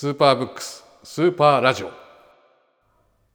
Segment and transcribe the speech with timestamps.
[0.00, 1.90] スーパーブックススーパーラジオ。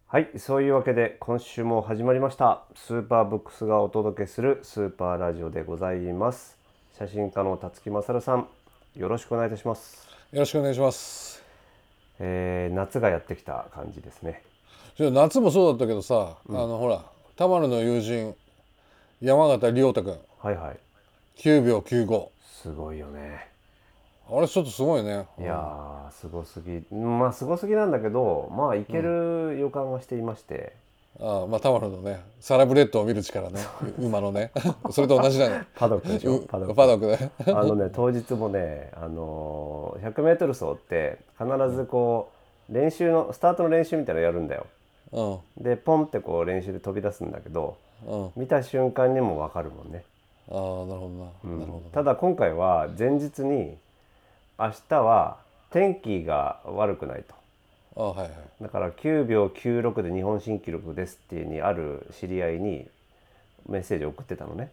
[0.07, 2.63] はいそういうわけで今週も始まりました。
[2.73, 6.57] スーパーブックスがお届けするスーパーラジオでございます。
[6.97, 8.47] 写真家の辰木勝さん
[8.95, 11.43] よろしくお願いいたします、よろしくお願いします。
[12.17, 14.41] えー、夏がやってきた感じですね。
[14.97, 17.03] じゃあ夏もそうだったけどさ、あのほら
[17.35, 18.33] 田丸の友人
[19.21, 20.79] 山形亮太君はいはい。
[21.37, 23.53] 9秒95すごいよね
[24.29, 25.25] あれちょっとすごいね。
[25.39, 26.83] いやーすごすぎ。
[26.95, 30.73] まあすごすぎなんだけどまあいける予感がしていまして、
[31.19, 33.59] ああまあ田丸のねサラブレッドを見る力ね。
[33.99, 34.51] 馬のね。
[34.91, 35.65] それと同じだね。
[35.75, 36.37] パドックでしょ。
[36.37, 36.75] うパドック。
[36.75, 42.29] パドックで あのね当日もね、あのー、100m 走って必ずこ
[42.69, 44.65] う練習のスタートの練習みたいなのやるんだよ。
[45.11, 45.63] うん。
[45.63, 48.31] でポンってこう練習で飛び出すんだけどうん。
[48.35, 50.03] 見た瞬間にも分かるもんね、
[50.49, 50.85] ああなるほ
[51.43, 53.77] どな、なるほどただ今回は前日に
[54.57, 55.37] 明日は
[55.69, 57.35] 天気が悪くないと。
[57.97, 58.31] ああはいはい。
[58.61, 62.87] だから9秒96で日本新記録ですっていうにある知り合いに
[63.67, 64.71] メッセージを送ってたのね。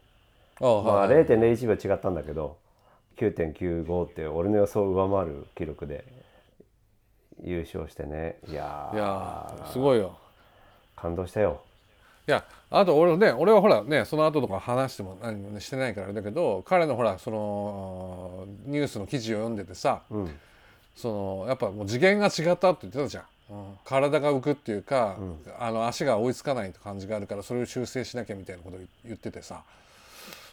[0.61, 2.57] ああまあはい、はい0.01秒違ったんだけど
[3.17, 6.05] 9.95って俺の予想を上回る記録で
[7.43, 8.39] 優勝してね。
[8.49, 8.95] いやー。
[8.97, 10.17] いやーすごいよ。
[10.95, 11.63] 感動したよ
[12.29, 20.29] いやあと俺ね俺はほらねその後とか話しても何も、ね、してないからあれだけど彼のほらそのニュースの記事を読んでてさ、ん。
[20.95, 21.09] そ
[21.43, 23.65] のやっぱもう次元が違ったって言ってたじゃん、うん。
[23.85, 25.17] 体が浮くっていうか、
[25.59, 29.63] あの足が追いつかない感じがあるからそれを修正しなきゃみたいなことを言っててさ。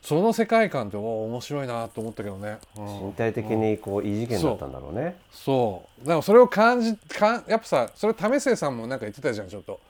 [0.02, 3.08] その世界観ってお面白いなと思ったけどね、うん。
[3.08, 5.18] 身体的にこう異次元だったんだろうね。
[5.30, 6.06] そう。
[6.06, 9.82] だからそれを感じかんやっぱさそれ為末さんもなんか言ってたじゃんちょっと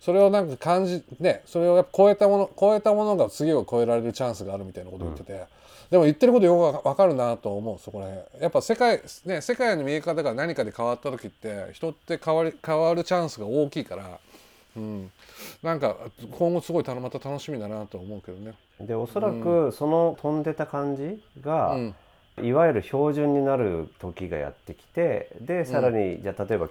[0.00, 5.44] それをなんか感じねそれをやっぱ超えたもの超えたものが次を超えられるチャンスがあるみたいなことを言ってて、
[5.90, 8.42] でも言ってることよくわかるなと思うそこら辺。
[8.42, 14.18] やっぱ世界ね世界の見え方が何かで変わった時って人って変わり変わるチャンスが大きいから
[14.76, 15.10] うん。
[15.62, 15.96] なんか
[16.30, 18.54] 今後すごいたまた楽しみだなと思うけどね。
[18.80, 21.94] でおそらくその飛んでた感じが、うん。
[22.42, 26.68] いわゆる標準になる時がやってきてでさらに、じゃあ例えば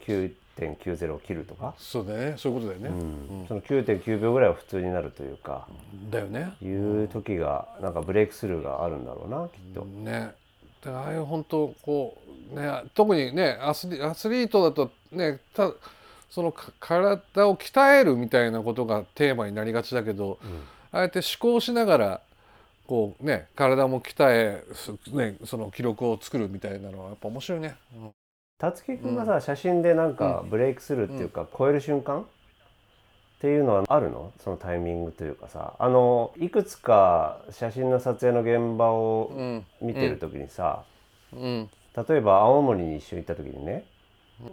[0.59, 2.37] 9.90を切るとか、そうだよね。
[2.37, 3.45] そういうことだよね、うん。
[3.47, 5.67] その9.9秒ぐらいは普通になるというか、
[6.09, 6.53] だよね。
[6.61, 9.85] いう時がなんかブレイクスルーがあるんだろうなきっと。
[9.85, 10.31] ね。
[10.83, 12.17] だからああいう本当こ
[12.53, 15.71] うね特にねアスリアスリートだとねた
[16.29, 20.39] そのか体を鍛えるみたいなことがテーマになりがちだけど、
[20.91, 22.21] ああやって思考しながら
[22.87, 27.75] こうね体も鍛え、すね、その記録を作るみたいなのはやっぱ面白いね。
[27.95, 28.11] うん
[28.59, 32.21] 辰樹君がさ、写真でなんかブレイクスルーっていうか、超える瞬間？
[32.21, 32.25] っ
[33.41, 34.33] ていうのはあるの？
[34.43, 35.75] そのタイミングというかさ。
[35.79, 39.65] あのいくつか写真の撮影の現場をうん。
[39.81, 40.83] 見てる時にさ、
[41.33, 41.69] うん。
[41.95, 43.85] 例えば青森に一緒に行った時にね、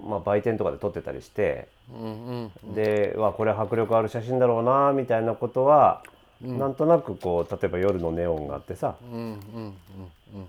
[0.09, 6.03] まあ、売店とかで撮ってたりして、うんうんでわこれ迫力ある写真だろうなみたいなことは、
[6.41, 9.75] なんとなくこう例えば夜のネオンがあってさうんうんうん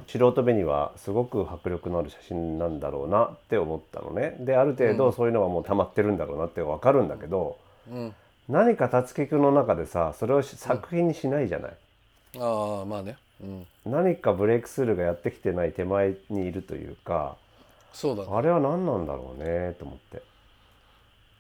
[0.08, 4.36] 素人目にはすごく迫力のある写真なんだろうなって思ったのね。
[4.40, 7.58] である程度そういうのがもう溜まってるんだろうなって分かるんだけど、
[7.92, 8.14] うん。
[8.50, 11.72] 何か辰樹君の中でさそれをし作品にしないじゃない、
[12.40, 17.36] ああまあね、うん、何かブレイクスルーがやってきてない手前にいるというか
[17.92, 18.30] そうだね。
[18.32, 20.24] あれは何なんだろうねと思って。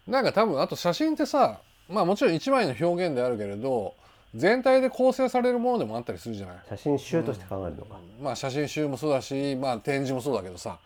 [0.05, 3.93] なんか多分あと写真ってさまあもちろん一枚の表現であるけれど
[4.37, 6.57] 全体で構成されるものでもあったりするじゃない？
[6.69, 10.77] 写真集として考えるのか、まあ写真集もそうだし、まあ、展示もそうだけどさ、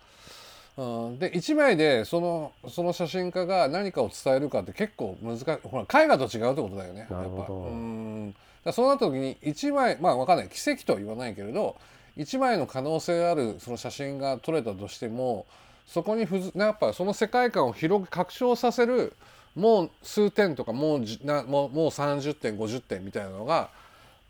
[0.77, 5.45] うん、で一枚でそのその写真家が何かを伝えるかって結構難しい。
[5.67, 7.37] ほら絵画と違うってことだよねなるほど。
[7.37, 8.35] やっぱうん。
[8.63, 10.49] だそうなった時に一枚まあわかんない。
[10.49, 11.75] 奇跡とは言わないけれど
[12.15, 15.45] 一枚の可能性あるその写真が撮れたとしても
[15.87, 19.13] そこにふずやっぱその世界観を広く拡張させる
[19.55, 23.69] もう数点とかもうじなもうもう30点50点みたいなのが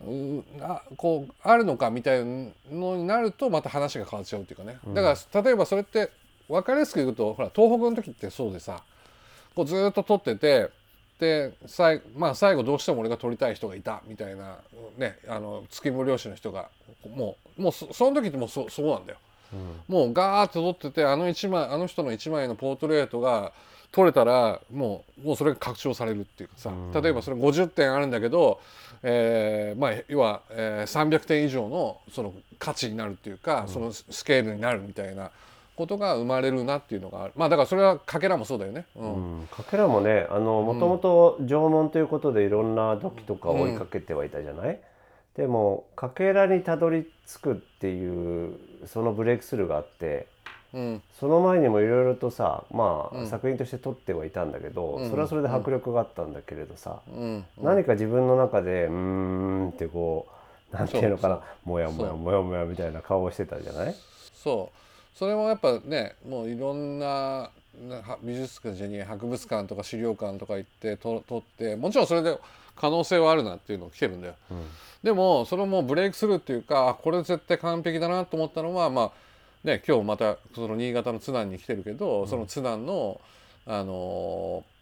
[0.00, 6.10] うあこうあるのかみたいなのになるとまた話が変わっちゃうっていうかね、だから例えばそれって
[6.48, 8.82] 分かりやすく言うとほら東北の時ってそうでさ
[9.54, 10.70] こうずっと撮ってて
[11.20, 14.58] で最,、まあ、最後どうしても俺が撮りたい人がいたみたいな
[14.98, 16.68] ねあの月無漁師の人が
[17.14, 19.18] もうもうそその時ってもうそそうなんだよ。
[19.86, 23.52] もうガーッと撮っててあの一枚あの人の一枚のポートレートが
[23.92, 28.58] 撮れたらもうもうそれが拡張されるっていうかさ、例えばそれ50点あるんだけど、
[29.02, 35.30] えーまあ要は、えー、300点以上のその価値になるっていうか、そのスケールになるみたいな
[35.76, 37.32] ことが生まれるなっていうのがある。
[37.36, 38.86] まあだからそれはかけらもそうだよね。
[38.96, 39.40] うん。
[39.40, 44.80] うん、かけらもねあのもともと縄文ということでいろんな土器とか追いかけてはいたじゃない、
[45.36, 48.56] でもかけらにたどり着くっていう
[48.86, 50.26] そのブレイクスルーがあって
[50.74, 51.02] うん。
[51.18, 53.26] その前にもいろいろとさまあ、うん。
[53.26, 55.10] 作品として撮ってはいたんだけど、うん。
[55.10, 57.44] それはそれで迫力があったんだけれどさ、うん。
[57.60, 60.26] 何か自分の中でうーんってこ
[60.72, 63.94] うなんていうのかなもやもやもやもやみたいな顔をしてたじゃない？
[64.34, 65.18] そう。
[65.18, 67.50] それもやっぱねもういろんな
[68.22, 72.38] 美術館じゃねえ博物館とか資料館とか行ってと撮ってもちろんそれで
[72.74, 74.34] 可能性はあるなっていうのが来てるんだよ。
[74.50, 74.64] うん。
[75.02, 79.12] でもそれもブレイクスルーっていうかあこれ絶対完璧だなと思ったのはまあ
[79.64, 83.20] ね今日またその新潟の津南に来てるけど、その津南の
[83.66, 84.72] あのー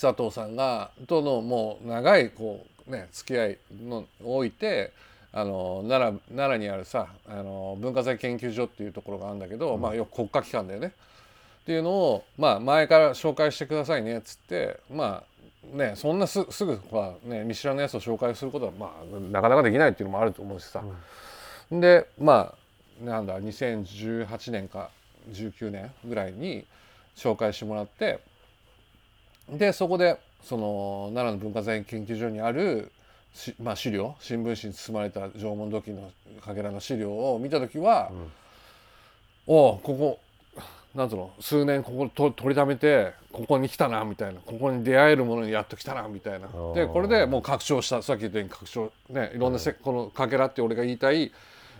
[0.00, 4.90] 佐藤さんがとのもう長いこうね付き合いのを置いて
[5.32, 10.92] あのー奈良奈良にあるさあのー文化財研究所っていうところがあるんだけど、まあよく国家機関だよね。
[11.62, 15.22] っていうのをまあ前から紹介してくださいねっつってま
[15.74, 20.82] あねそんなすすぐはね見知らぬやつを紹介することはまあなかなかできないっていうのもあると思うしさ、
[21.70, 22.61] でまあ
[23.00, 24.90] なんだ2018年か
[25.30, 26.66] 19年ぐらいに
[27.16, 28.20] 紹介してもらって
[29.48, 32.90] でそこでその奈良の文化財研究所にある
[33.34, 36.10] し、まあ、資料新聞紙に包まれた縄文土器の
[36.44, 38.10] かけらの資料を見た時は、
[39.46, 40.20] おおここ
[40.94, 44.40] なんつうの数年ここと取りためてここに来たなみたいな。
[44.40, 46.48] ここに出会えるものにやっと来たなみたいな。
[46.48, 46.74] ー。
[46.74, 48.02] でこれでもう拡張した。
[48.02, 51.32] さっき言ったように拡張ねいろんなせ、このかけらって俺が言いたい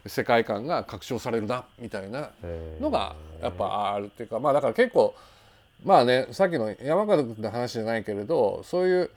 [0.06, 2.82] 世界観が拡張されるなみたいなえー。
[2.82, 5.14] のがやっぱあるっていうかまあだから結構
[5.84, 9.10] まあねさっきの山川君の話じゃないけれどそういう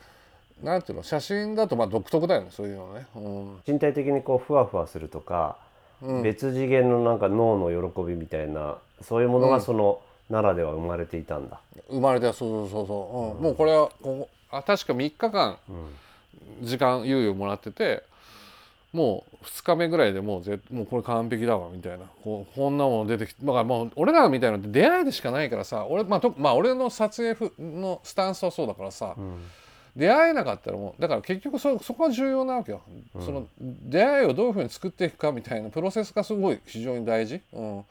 [0.64, 3.06] なんていうの写真だとまあ独特だよねそういうのね。
[3.16, 3.58] うん。
[3.68, 5.58] 身体的にこうふわふわするとか、
[6.02, 6.24] うん。
[6.24, 10.00] 別次元のなんか脳の喜びみたいなそういうものがその
[10.30, 11.60] 奈良では生まれていたんだ。
[11.90, 13.44] 生まれたそうそうそうそう、うん。
[13.44, 15.74] もうこれはここあ確か3日間う
[16.64, 16.66] ん。
[16.66, 18.04] 時間猶予もらってて
[18.96, 22.06] もう2日目ぐらいでもうぜもうこれ完璧だわみたいな。
[22.24, 29.44] こうこんなもの出てきてだからもう俺らみたいなのって出会いでしかないからさ俺,、まあ、とまあ俺の撮影ふのスタンスはそうだからさ、うん。
[29.98, 32.82] 出会えなかったらもうだから結局そそこが重要なわけよ、
[33.14, 37.86] その出会いをどういうふうに作っていくかみたいなプロセスがすごい非常に大事、うん、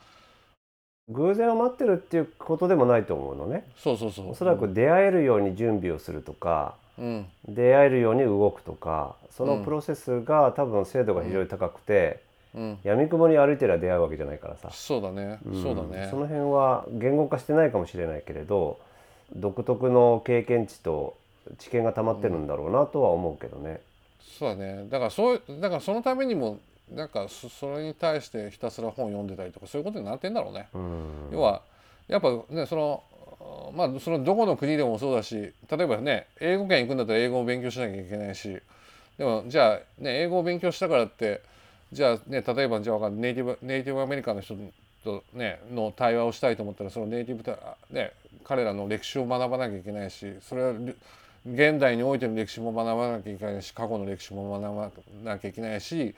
[1.09, 3.65] 偶然を待ってるっていうことでもないと思うのね。
[3.79, 12.21] そうそうそうおそらく出会えるように準備をするとか、うん出会えるように動くとかそのプロセスが多分精度が非常に高くて、
[12.55, 12.79] うん。
[12.85, 15.63] 闇雲に歩いてりゃ出会うわけじゃないからさ、そうだね、ん。
[15.63, 16.09] そうだね。
[16.11, 18.79] その辺は言語化してないかもしれないけれど
[19.35, 21.17] 独特の経験値と
[21.59, 23.81] 知見が溜まってるんだろうなとは思うけどね。
[24.39, 24.87] そうだね。
[24.89, 26.61] だからそうだからそのためにも
[26.93, 30.69] なんかそそれに対してひたすら本読んでたりとかそういうことになってんだろうね。
[30.75, 31.29] うん。
[31.33, 31.63] 要は
[32.07, 33.03] やっぱねその
[33.75, 38.59] まあそのどこの国でもそうだし例えばね英語圏行くんだったら英語を勉強しなきゃいけないし
[39.19, 41.43] でもじゃあね英語を勉強したからって
[41.93, 44.57] じゃあね例えばじゃあネイティブネイティブアメリカの人
[45.05, 47.59] とねの対話をしたいと思ったらそのネイティブ
[47.91, 48.13] ね
[48.45, 50.73] 彼らの歴史を学ばなきゃいけないしそれは
[51.47, 54.75] 現代においての歴史も学ばなきゃいけないし過去の歴史も学
[55.25, 56.15] ばなきゃいけないし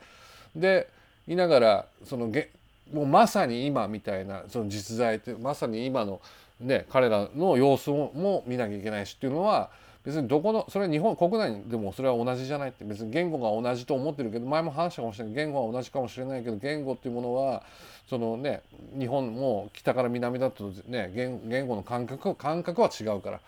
[0.55, 0.87] で
[1.27, 2.49] いながらそのげ
[2.93, 6.21] もうまさに今みたいなその実在ってまさに今の
[6.59, 9.69] ね彼らの様子もも見なきゃいけないしっていうのは
[10.03, 17.63] 別にどこのそれは日本国内でもそれは同じじゃないって別に言語が同じと思ってるけど前も話したかもしれない言語は同じかもしれないけど言語っていうものは
[18.09, 18.61] そのね
[18.97, 23.39] 日本も北から南だとね言言語の感覚感覚は違うから。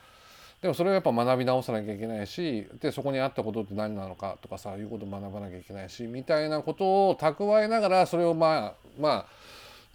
[0.61, 9.25] でもそれをやっぱ学び直さなきゃいけないしでそこにあったことって何なのかとかさいうことを学ばなきゃいけないしみたいなことを蓄えながらそれをまあま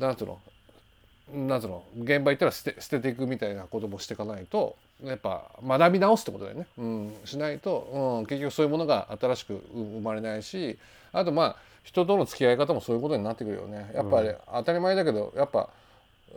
[0.00, 0.38] あなんつうの？
[1.32, 1.82] なんつうの？
[1.98, 10.78] 現場行ったら捨て捨てていくみたいなこともしていかないとやっぱ学び直すってことだよね、うん、しないと、うん、結局そういうものが新しく生まれないし
[11.12, 13.90] あとまあ人との付き合い方もそういうことになってくるよね。
[13.94, 15.70] やっぱり当たり前だけどやっぱ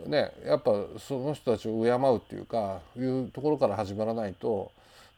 [0.06, 4.70] ねやっぱその人たちを敬うっていうかいうところから始まらないと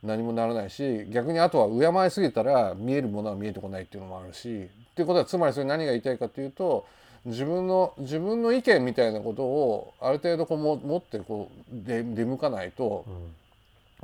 [0.02, 6.86] 何もならないし逆にあとは敬いすぎたら見えるものは見えてこないっていうのもあるしっていうことはつまりそれ何が言いたいかっていうと
[7.24, 13.04] 自分の自分の意見みたいなことをある程度こうも持ってこう出出向かないと、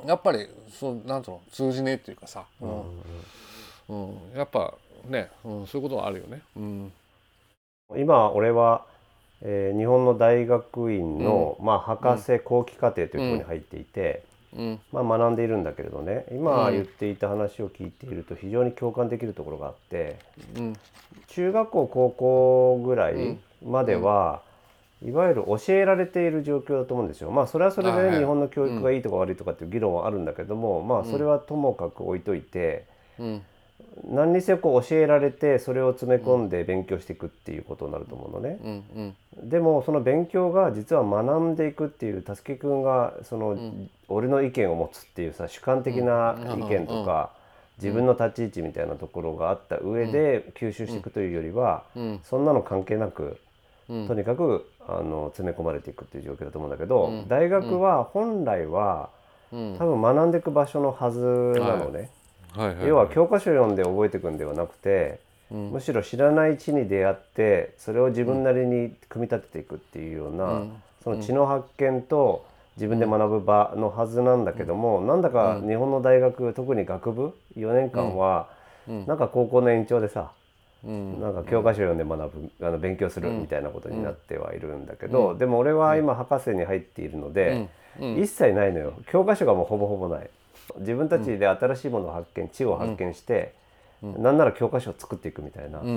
[0.05, 2.81] やっぱりそうなんとの通じねえっていうかさ、うん。
[3.89, 4.73] うんやっぱ
[5.07, 6.41] ね、うん、そういうことはあるよね。
[6.55, 6.91] うん。
[7.97, 8.85] 今俺は、
[9.41, 14.36] えー日本の大学院の、まあ、博士後期課程というところに入っていて、うん
[14.91, 16.25] まあ、学んでいるんだけれどね。
[16.31, 16.73] 今うん。
[16.73, 20.17] 言っていた話を聞いていると非常に共感できるところがあって
[20.57, 20.73] うん。
[21.27, 24.41] 中学校高校ぐらいまでは、
[25.05, 27.29] いわゆる教えられている状況だと思うんですよ。
[27.29, 32.85] まあそれはそれでね、日本の教育がいいとか悪いとかっていう議論はあるんだけども、まあそれはともかく置いといて、
[33.19, 33.41] うん
[34.05, 38.57] 何にせよこう教えられてそれを詰め込んで勉強していくっていうことになると思うのね。
[38.63, 39.49] うんうん。
[39.49, 43.57] でもその勉強が実は学んでいくっていうたすきくんがその、
[44.07, 47.31] 俺の意見を持つっていうさ主観的な意見とか、
[47.77, 52.19] 自分の立ち位置みたいなところがあった上で吸収していくというよりは、うん。
[52.23, 53.37] そんなの関係なく、
[53.89, 54.07] うん。
[54.07, 56.71] とにかくあの詰め込まれていくっていう状況だと思うん。
[56.71, 59.09] だけど、大学は本来は
[59.51, 59.75] うん。
[59.77, 61.19] 多分学んでいく場所のはず
[61.59, 61.99] なのね。
[61.99, 62.09] はい
[62.57, 65.19] はい要は教科書読んで覚えていくんではなくて、
[65.51, 65.71] うん。
[65.71, 70.83] むしろ知らない地に出会ってそれを自分なりに組み立てていくっていうような、うん。
[71.03, 72.45] その知の発見と
[72.75, 78.49] 自分で学ぶ場のはずなんだけども、なんだか日本の大学特に学部4年間は、
[78.87, 80.31] なんか高校の延長でさ、
[80.83, 81.19] うん。
[81.19, 87.67] なんか教科書読んで学ぶあの勉強するみたいなことになってはいるんだけど、でも俺は今博士に入っているので、
[87.99, 88.93] 一切ないのよ。
[89.11, 90.29] 教科書がもうほぼほぼない
[90.79, 93.53] 自分たちで新しいものを発見知を発見して、
[94.01, 95.87] なんなら教科書を作っていくみたいな、うん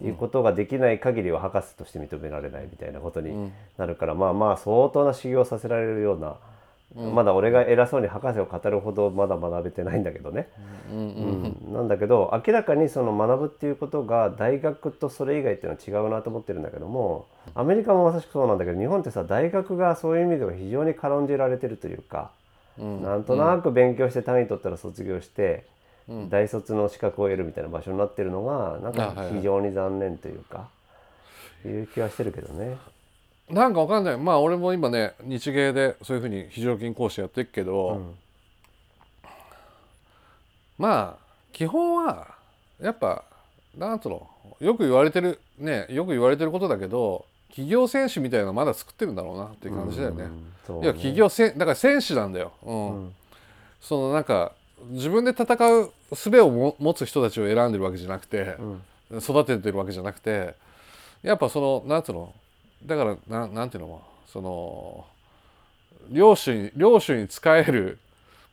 [0.00, 6.36] うんいうことができない限りは博士として認められないみたいなことになるから、まあまあ相当な修行させられるような、
[7.12, 10.48] まだ俺が偉そうに博士を語るほどまだ学べてないんだけどね。
[10.90, 22.30] うんなんだけど明らかにその学ぶっていうことが大学とそれ以外っていうのは違うなと思ってるんだけどもアメリカもまさしくそうなんだけど日本ってさ大学がそういう意味では非常に軽んじられてるというか、
[22.78, 25.64] なんとなく勉強して単位取ったら卒業して、
[26.28, 30.68] 大卒の資格を得るみたいな場所になってるのがなんか非常に残念というか、
[31.64, 32.76] いう気はしてるけどね。
[33.48, 34.18] なんかわかんない。
[34.18, 38.14] まあ俺も今ね日芸でそういうふうに非常勤講師やってるけど、
[40.78, 42.34] まあ基本は
[42.80, 43.22] やっぱ
[43.76, 44.28] なんつうの
[44.60, 50.26] よく言われてるねよく言われてることだけど企業選手みたいなのまだ作ってるんだろうなっていう感じだよね。
[50.66, 52.52] そういや企業せんだから選手なんだよ。
[52.64, 53.14] うん。
[53.80, 54.52] そのなんか
[54.88, 58.56] 自分で戦う術をも持つ人たちを選んでるわけじゃなくて、
[59.12, 60.54] 育ててるわけじゃなくて
[61.22, 62.32] やっぱそのなんつうの？
[62.84, 64.02] だからななんていうの？
[64.26, 65.06] その
[66.10, 67.98] 領主に領主に仕える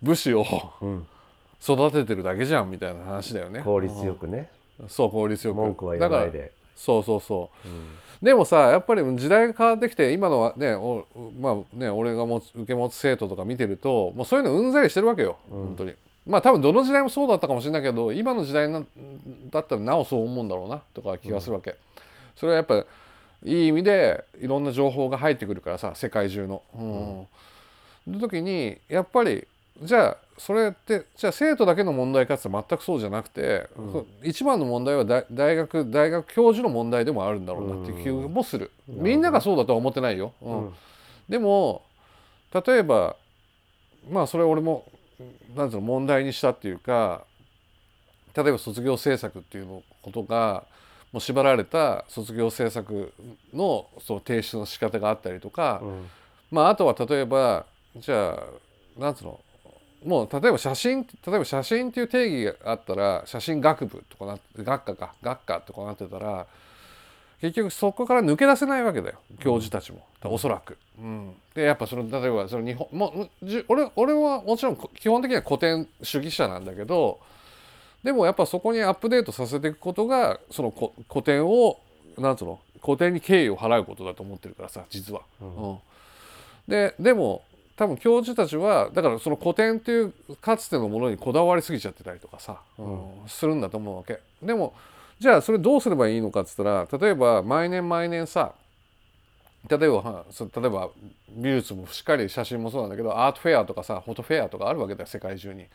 [0.03, 0.43] 武士を
[0.83, 1.07] ん。
[1.63, 3.61] 育ててるだけじゃんみたいな話だよね。
[3.61, 4.49] 効率よくね。
[4.87, 5.57] そう効率よく。
[5.57, 6.51] 文句は言わないで。
[6.75, 7.67] そうそうそう、
[8.21, 11.05] でもさやっぱり時代が変わってきて今のはねお
[11.39, 15.93] まあね俺が持つ受け持つ生徒とか見てるともうそういうのうんざりしてるわけよ、本当に。
[16.27, 18.83] まあ多分どの時代もそうだったかもしれないけど今の時代な
[19.49, 21.75] だったらなおそう思うんだろうなとか気がするわけ、
[22.35, 22.85] それはやっぱ
[23.43, 26.61] いい意味でいろんな情報が入ってくるからさ世界中の。
[26.75, 27.27] うん。
[28.07, 29.47] の時にやっぱり
[29.81, 40.73] じゃあそれってじゃあ生徒だけの問題かって言ったら全くそうじゃなくて、そう一番の問題は大大学大学教授の問題でもあるんだろうなっていう気もする、みんながそうだとは思ってないよ、うん。
[41.29, 41.83] でも
[42.51, 43.15] 例えば
[44.09, 44.85] まあそれ俺も
[45.55, 47.23] なんていうの問題にしたっていうか
[48.35, 50.63] 例えば卒業制作っていうのことが
[51.11, 53.13] もう縛られた卒業制作
[53.53, 55.83] のその提出の仕方があったりとか、
[56.49, 58.39] まああとは例えばじゃ
[58.97, 59.39] あなんつうの
[60.05, 66.47] もう例えば写真例えば写真っていう定義があったら写真学部とかな学科か学科とかなってたら
[67.39, 70.77] 結局そこから抜け出せないわけだよ教授たちも、おそらく。
[70.99, 77.19] うん、でやっぱその例えばその日本もうじ俺俺はもちろん基本的には古典主義者なんだけど
[78.03, 81.79] でもやっぱそこにアップデートさせていくことがそのこ古典を
[82.17, 85.21] なんつうの古典に敬意を払うことだと思ってるからさ実は。
[85.41, 85.77] うん
[86.67, 87.41] ででも
[87.81, 94.19] 多分教授たちはだからその古典っていうかつてのものにこだわりすぎちゃってたりとかさ、うんするんだと思うわけ。
[94.43, 94.75] でも
[95.17, 98.53] じゃあそれどうすればいいのかっつったら例えば毎年毎年さ
[99.67, 100.89] 例えば例えば
[101.29, 105.65] 美術もしっかり写真もそうなんだけどアートフェアとかさフォトフェアとかあるわけだよ世界中に。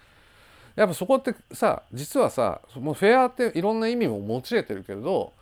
[0.76, 5.32] やっぱそこってさ実はさもうフェアっていろんな意味も持ち得てるけれど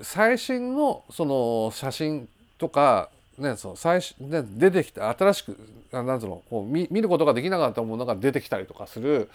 [0.00, 5.56] 最新のその写真とか、ね、その最新ね、出てきた新しく
[5.92, 9.30] あなんつうのこう見見ることができなかったものが出てきたりとかする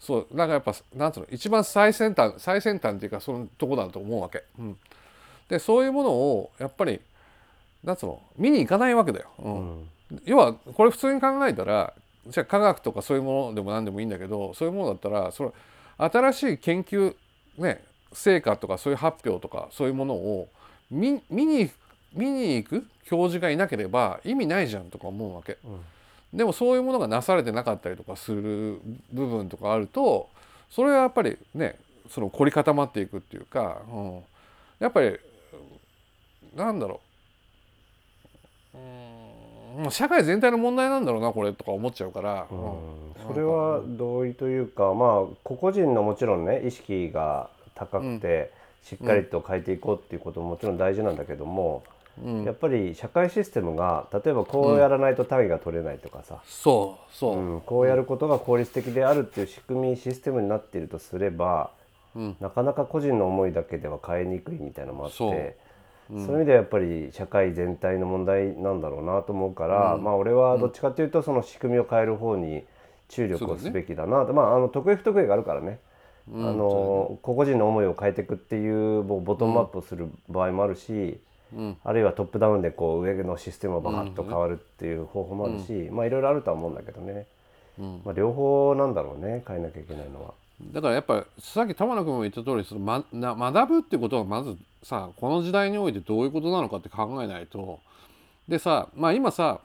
[0.00, 4.42] そうなんかやっぱなんつうの一番最先端最先端っていうかそのとこだと思うわけ。
[4.58, 4.76] うん、
[5.48, 7.00] でそういうものをやっぱり
[7.84, 9.28] なんつうの見に行かないわけだよ。
[9.38, 9.88] うん
[10.24, 11.92] 要はこれ普通に考えたら
[12.26, 15.50] じゃあ科学とかそういうものでも何でもいいんだけどそういうものだったらそれ
[15.98, 17.14] 新しい研究
[17.58, 20.48] ね成果とかそういう発表とかそういうものを
[20.90, 21.70] 見見に
[22.12, 22.86] 見に行く？
[23.04, 25.58] 教授がいなければ意味ないじゃんとか思うわけ。
[26.32, 28.80] でもそういうものがなされてなかったりとかする
[29.12, 30.28] 部分とかあると
[30.70, 31.76] それはやっぱりね
[32.08, 34.20] その凝り固まっていくっていうか、うん、
[34.78, 35.18] やっぱり
[36.54, 37.00] なんだろ
[38.74, 38.78] う。
[38.78, 42.60] うーもう社会全体の問題なんだろうなこれとか思っちゃうから、ううん。
[42.60, 42.74] ん
[43.26, 48.52] それは同意というかまあ個々人のもちろんね意識が高くて
[48.84, 51.99] しっかりと変えていこうっていうことももちろん大事なんだけども、うん
[52.44, 57.60] やっぱり社会システムが例えばこうやらないと単位が取れないとかさ、そうそう、うん。
[57.62, 61.70] こうやることが効率的であるっていう仕組みシステムになっているとすれば、
[62.14, 62.36] うん。
[62.40, 65.32] なかなか個人の思いだけでは変えにくいみたいなのもあってそう。
[65.32, 72.64] いう意味ではやっぱり社会全体の問題なんだろうなと思うから、まあ俺はどっちかっていうとその仕組みを変える方に
[73.08, 75.78] 注力をすべきだなと、まああの得意不得意があるからね。
[76.32, 81.18] あの個々人の思いを変えていくっていうボトムアップをする場合もあるし、
[81.54, 81.76] うん。
[81.84, 87.26] あるいはトップダウンでこう上のシステムがバーッと変わるっていう方法もあるし、まあいろいろあるとは思うんだけどね、
[87.78, 88.02] うん。
[88.04, 90.34] まあ、両方なんだろうね変えなきゃいけないのは。
[90.72, 97.80] だからやっぱさっき玉野君も言った通りその、ま、な学ぶってことはまずさこの時代においてどういうことなのかって考えないと。
[98.46, 99.60] でさまあ今さ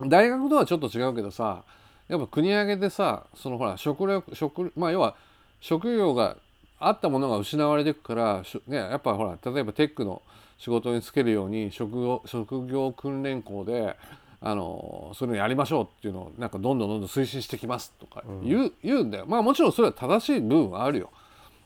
[0.00, 1.64] 大学とはちょっと違うけどさ
[2.08, 5.16] やっぱ国挙げでさそのほら食力食まあ要は
[5.60, 6.36] 職業が
[6.78, 10.22] あったものが失われていくからねやっぱほら例えばテックの
[10.58, 13.96] 仕事に就けるように職業職業訓練校で
[14.40, 19.24] あのそういうのやりましょうっていうのをなんかどんどんどんどん推進してきますとか言う,、言うんだよ。
[19.26, 21.10] まあもちろんそれは正しい部分はあるよ。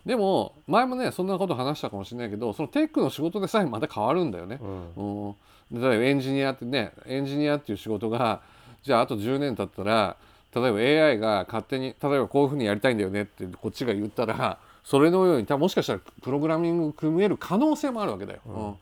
[0.06, 4.58] でも前もねそんなこと話したかもしれないけどそのテックの仕事でさえまた変わるんだよね。
[4.96, 5.34] うん。
[5.72, 8.40] 例えばエンジニアってねエンジニアっていう仕事が
[8.82, 10.16] じゃああと10年経ったら
[10.54, 18.40] 例えば AI が勝手に例えばこういうふうにやりたいんだよねってこっちが言ったらそれのようにもしかしたらプログラミング組める可能性もあるわけだよ。
[18.46, 18.74] うん。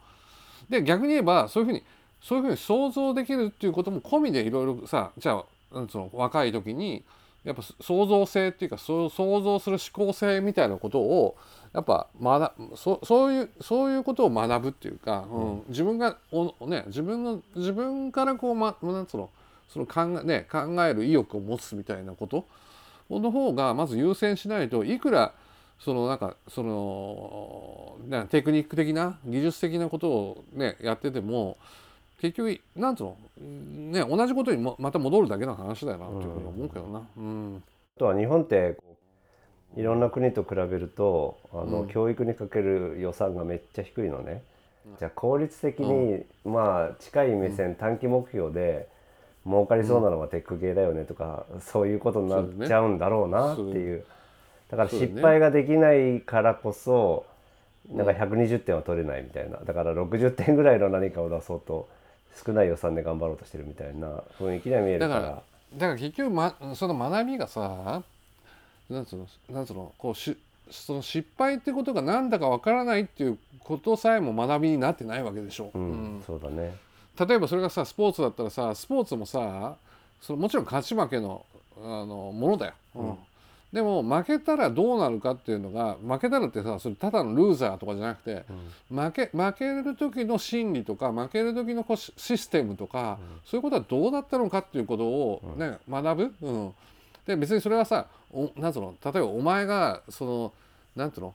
[0.68, 1.82] で逆に言えばそういうふうに
[2.20, 5.32] そういうふうに想像できるっていうことも込みでいろいろさじゃ
[5.72, 7.04] あその若い時に
[7.44, 11.36] やっぱ創造性っていうかそう想像する思考性みたいなことを
[11.72, 15.62] やっぱ学そそういうそういうことを学ぶっていうか、うん。
[15.68, 19.30] 自分がおね自分の自分からこうまなんつうの
[19.68, 22.46] その考えね考える意欲を持つみたいなこと
[23.10, 25.32] の方がまず優先しないといくら
[25.78, 31.56] そのなんかそのなテクニック的な技術的なことをねやってても
[32.20, 37.02] 結局なんつうのね同じことにもまた戻るだけの話だよなっていうふうに思うけどな。
[37.16, 37.62] うん。
[37.96, 38.76] あとは日本って
[39.76, 44.42] いろんな国と比べるとあの、教育にかける予算がめっちゃ低いのね。
[44.98, 48.88] じゃあ効率的に、まあ近い目線、短期目標で
[49.44, 54.04] 儲かりそうなのはテック系だよねとか、そういうことになっちゃうんだろうなっていう
[54.70, 57.24] だから失敗ができないからこそ
[57.90, 59.58] なんか120点は取れないみたいな。
[59.58, 61.88] だから60点ぐらいの何かを出そうと
[62.44, 65.42] 少ない予算で頑張ろうとしてるみたいな雰囲気には見えるかだからら
[65.74, 68.02] だから結局、ま、その学びがさ
[68.90, 70.36] なんつうのなんつうのこうし
[70.70, 75.70] その失敗ってことが何だかわからないっていうことさえも学びになってないわけでしょ。
[75.74, 76.18] ううん。
[76.18, 76.76] ん、そうだね。
[77.18, 79.76] 例えばそれがさスポーツだったらさスポーツもさ
[80.20, 81.44] そのもちろん勝ち負けの
[81.78, 83.18] あのものだよ、うん
[83.72, 88.44] でも負けたらどうなるかっていうのが負けたらってさそれただのルーザーとかじゃなくて、
[88.90, 96.74] 負け負ける時の心理とか負ける時のシシステムとか、そういうことはどうだったのかっていうことを、ね学ぶ、うん、
[97.26, 98.94] で別にそれはさおなんつうの？
[99.04, 100.52] 例えばお前がその
[100.96, 101.34] なんつうの？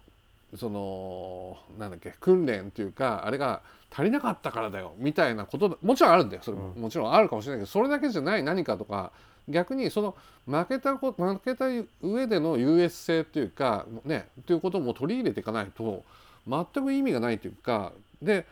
[0.56, 2.16] そのなんだっけ？
[2.20, 9.12] 訓練っていうかあれが足りなかったからだよみたいなことだもちろんあるんだよそれも、もちろんあるかもしれないけどそれだけじゃない何かとか
[9.48, 11.66] 逆にその負けたこ負けた
[12.02, 16.04] 上での優越性っていうかねっていうことも取り入れていかないと
[16.48, 18.46] 全く意味がないというかで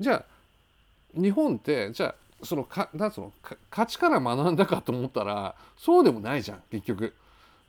[0.00, 0.24] じゃあ
[1.20, 7.14] 日本ってじゃあそのかなんつうのか勝ちから学んだかと思ったらそうでもないじゃん結局。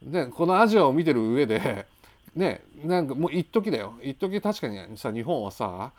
[0.01, 1.85] でこのアジアを見てる上で
[2.35, 5.91] ねなんかもう一時だよ一時確かにさ日本はさ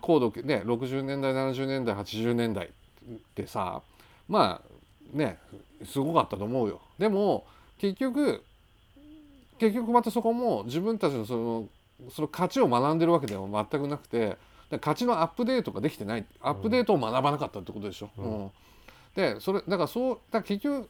[0.00, 2.70] 高度ね60年代70年代80年代っ
[3.34, 3.82] てさ
[4.28, 5.38] まあね
[5.84, 6.80] すごかったと思うよ。
[6.98, 7.46] でも
[7.78, 8.42] 結局
[9.58, 11.68] 結局またそこも自分たちのその
[12.10, 14.36] その価値を学んでるわけでは全くなくて
[14.70, 18.10] で価値のアップデートができてないアップデートを学ばなかったってことでしょ。
[18.18, 18.50] うん
[19.14, 20.88] でそれだからそうだ結局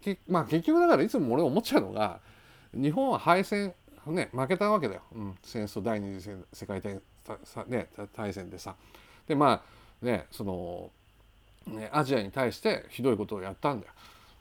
[0.00, 2.20] けまあ結局だからいつも俺思っちゃうのが
[2.72, 3.74] 日本は敗戦
[4.06, 6.98] ね負けたわけだよ、うん、戦争第二次世界大,、
[7.44, 8.74] さね、大戦でさ。
[9.28, 9.62] でま
[10.02, 10.90] あねその
[11.66, 13.92] ねアジアに対してひどいことをやったんだよ。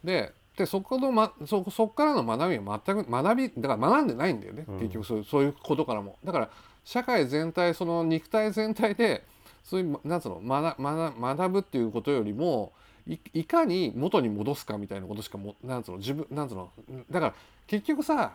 [0.04, 6.18] ででそこの、ま、そそこからの学びは全く学びだから学んでないんだよね、結局そういうそういうことからも。
[6.24, 6.50] だから
[6.84, 9.24] 社会全体その肉体全体で
[9.64, 12.74] そういうなんつうの学学学ぶっていうことよりも
[13.06, 16.72] いいかに元に戻すかみたいなことしかもなんつうの自分なんつうの
[17.10, 17.34] だから
[17.68, 18.34] 結局さ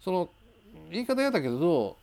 [0.00, 0.28] その
[0.90, 1.96] 言い方嫌だけど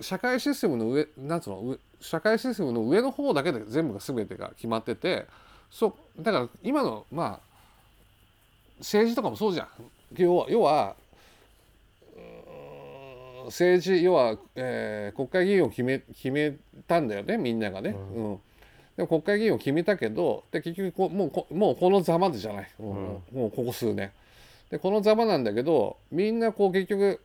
[0.00, 5.26] 社会システムの上なんつうの上社会システムの上の方だけで全部が全てが決まってて
[5.70, 7.49] そうだから今のまあ
[8.80, 9.68] 政治とかもそうじゃん。
[10.16, 10.96] 要は要は
[13.46, 18.40] 政治要は、えー、国会議員を決め決めたんだよねみんながね、うん、うん、
[18.96, 24.10] でも国会議員を決めたけどで結局こもうこもうこのざまでじゃない、うん、もうここ数年。
[24.70, 27.20] でこのざまなんだけどみんなこう結局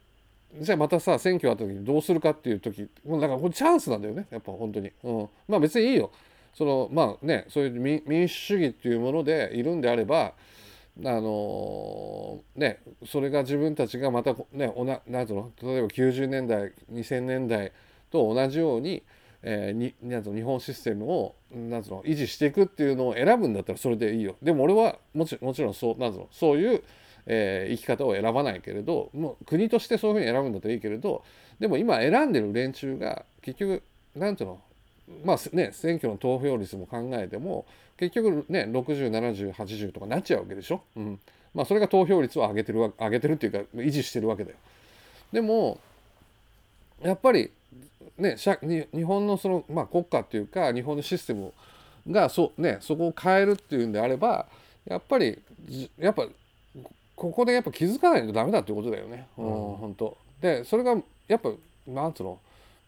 [0.59, 4.25] じゃあまたさ選挙あった時にどうするかっていう時もうだからこれチャンスなんだよね。
[4.31, 6.11] やっぱ本当に、うん、まあ別にいいよ。
[6.53, 10.33] そのまあねそういう民主主義っていうものでいるんであれば
[11.03, 17.73] あのー、ねそれが自分たちがまたねおななんの例えば90年代2000年代
[18.11, 19.03] と同じように、
[19.43, 24.37] えー、になん日本システムをなんの維持していくっていうのを選ぶんだったらそれでいいよ。
[24.41, 26.83] でも俺はもちもちろんそうなんのそういう、
[27.25, 31.23] えー、生き方を選ばないけれどもう国としてそういうふうに選ぶんだったらいいけれど
[31.59, 33.83] でも今選んでる連中が結局
[34.15, 34.61] なんていうの
[35.23, 37.65] まあね選挙の投票率も考えても
[37.97, 41.19] 結局ね607080とかなっちゃうわけでしょ、うん、
[41.53, 44.57] まあそれが投票率を上げてる上げてるっていうか維持してるわけだよ。
[45.31, 45.79] でも
[47.01, 47.51] やっぱり
[48.17, 51.53] ね日本のその、まあ、国家っていうか日本のシステム
[52.09, 54.45] がそ,、ね、そこを変えるっていうんであれば
[54.85, 55.39] やっぱり
[55.99, 56.27] やっぱ
[57.15, 60.17] ここでやっぱ気づかないとダメだっていうことだよね、うん、本当。
[60.41, 60.95] でそれが
[61.27, 61.51] やっぱ
[61.87, 62.39] なんつうの？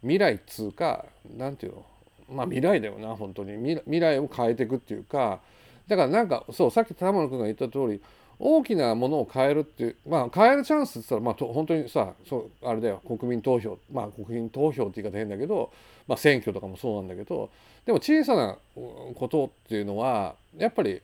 [0.01, 1.05] 未来っつうか
[1.37, 1.85] なんていうの？
[2.29, 3.79] まあ未来だよな本当に。
[3.85, 5.39] 未来を変えていくっていうか。
[5.87, 8.01] だからなんかそうさっき玉野君が言った通り
[8.39, 13.01] 大きなものを変えるっていうまあ変えるチャンスって言ったらまあ本当にさそうあれだよ。
[13.07, 13.77] 国民投票。
[13.91, 15.71] まあ国民投票って言い方変だけど、
[16.07, 17.49] まあ、選挙とかもそうなんだけど
[17.85, 21.01] でも小さなことっていうのはやっぱり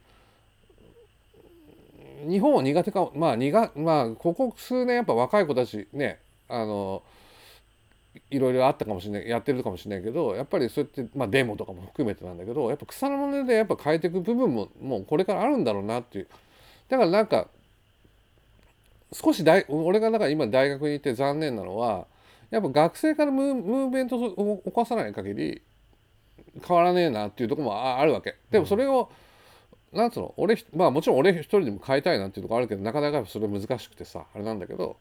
[2.27, 7.03] 日本は苦手かまあ苦まあここ数年やっぱ若い子たちねあの
[8.33, 16.27] いろいろあったかもしれないやってるかもしれないけどやっぱりそうやって、まあ、デモとかも含めてなんだけどやっぱ草の根でやっぱ変えていく部分ももうこれからあるんだろうなっていう。
[16.89, 17.47] だからなんか
[19.11, 22.07] 少し大俺がだか今大学にいて残念なのは
[22.49, 25.61] やっぱ学生からムーブメントを起こさない限り
[26.67, 28.35] 変わらねえなっていうとこもあるわけ。
[28.49, 29.11] でもそれを、
[29.91, 34.97] うん、なんつうの俺まあもちろん俺一人でも変えたいなっていうとこあるけどなかなかそれ難しくてさあれなんだけど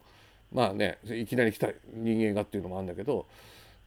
[0.53, 3.27] まあねいきなり来た人間がっていうのもあるんだけど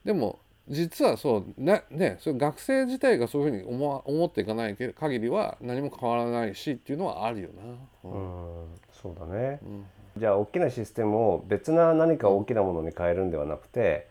[0.03, 7.49] でも実はそうねねそれ学生自体がそういうふうに思思っていかない限りは何も変わらないしっていうのはあるよ
[8.03, 8.09] な。
[8.09, 9.85] うん、うんそうだね、うん、
[10.17, 14.07] じゃあ大きなシステムを別な何か大きなものに変えるんではなくて、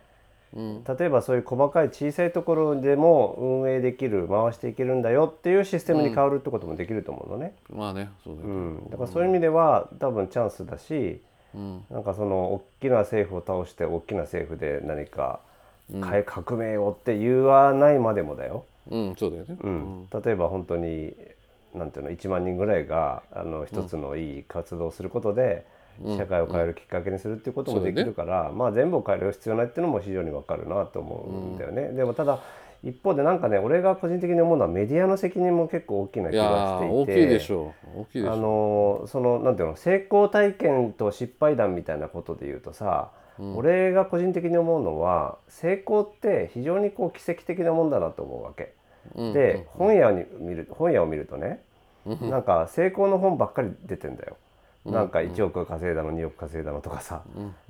[0.54, 7.56] うん、例えばそういう細かい小さいところでも運営できる回していけるんだよっていうシステムに変わるってこともできると思うのね。
[7.68, 11.20] まあねそうだよ、ね、うん、だからそういう意味では多分チャンスだし、
[11.54, 15.40] うん、なんかその大きな政府を倒して大きな政府で何か
[15.90, 18.64] 変え、革命をって言わないまでもだよ。
[18.90, 21.14] うん、そうだよね、うん、例えば本当に
[21.74, 25.66] なんていうの1万人ぐらいがあの一つのいい活動をすることで、
[26.16, 31.88] 社会を変えるきっかけにするっていうこともできるから、まあ全部を変える必要ないっていうのも非常にわかるなと思うんだよね。
[31.88, 32.40] でもただ
[32.84, 36.94] 一方でなんかね俺が個人的に思うのはメディアの責任も結構大きな気がしていて。
[36.94, 38.00] 大きいでしょう。
[38.00, 38.34] 大きいでしょう。
[38.34, 48.74] あのそのなんていうの成功体験と失敗談みたいなことで言うとさ、うん、俺が個人的に思うのは成功って非常にこう奇跡的なもんだなと思うわけ。
[49.14, 51.62] うん、で、うん、本屋に見る本屋を見るとね、
[52.04, 54.36] なんか成功の本ばっかり出てんだよ。
[54.84, 57.22] なんか1億稼いだの2億稼いだのとかさ、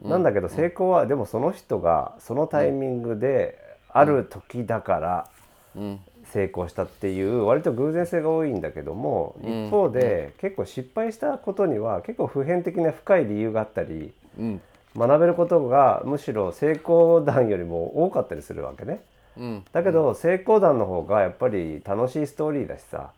[0.03, 3.57] なんだけど成功はでもその人がそのタイミングで
[3.95, 5.29] ある時だから
[6.25, 14.13] 成功したっていう割と偶然性が多いんだけども一方で結構失敗したことには結構普遍的な深い理由があったり
[14.97, 19.01] 学べることがむしろ成功談よりも多かったりするわけね。
[19.73, 23.11] だけど成功談の方がやっぱり楽しいストーリーだしさ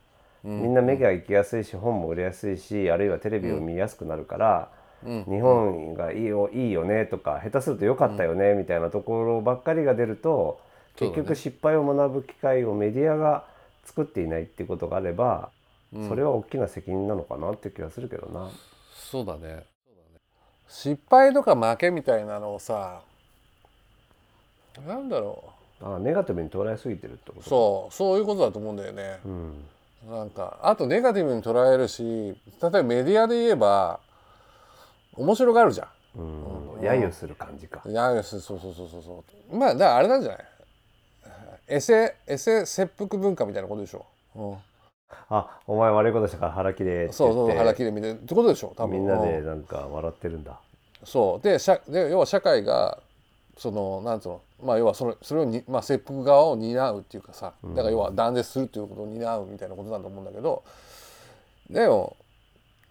[0.45, 4.69] みんな目が行きやすいし本も売れやすいしあるいはテレビを見やすくなるから。
[5.05, 10.59] 日本がいいよいいよねとか下手すると良かったよねみたいなところばっかりが出ると
[10.97, 13.45] 結局失敗を学ぶ機会をメディアが
[13.85, 15.51] 作っていないっていうことがあれば、
[16.09, 18.51] それは大きな責任なのかなって気がするけどな。
[18.95, 19.65] そうだね。
[20.69, 23.03] 失敗とか負けみたいなのをさ
[24.87, 25.45] なんだろ
[25.81, 25.85] う。
[25.85, 27.43] あネガティブに捉えすぎてるってこと？
[27.43, 29.21] そうそういうことだと思うんだよね。
[29.25, 29.65] うん、
[30.11, 34.01] なんかあとネガティブに捉えるし例えばメディアで言えば
[35.15, 35.89] 面白がるじゃん。
[36.19, 37.83] うん、揶揄する感じか。
[37.85, 39.57] 揶揄するそうそうそうそうそう。
[39.57, 40.45] まあだからあれなんじゃない？
[41.69, 44.07] エセエセ切腹文化みたいなことでしょ。
[44.35, 44.57] うん、
[45.31, 48.17] あお前悪いことしたから腹切れそうそう腹切れみたいな。
[48.17, 48.99] ってことでしょ多分。
[48.99, 50.61] みんなでなんか笑ってるんだ。
[51.05, 51.45] そう。
[51.45, 52.99] でしゃで要は社会が
[53.57, 60.63] そのなんつうのまあ要はそれそれをに、まあ、切腹側を担うっていうかさだから要は断絶するっていうことを担うみたいなことだと思うんだけど
[61.71, 62.17] でも